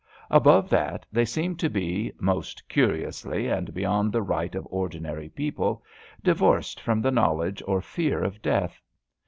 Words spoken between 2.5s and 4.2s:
curiously and beyond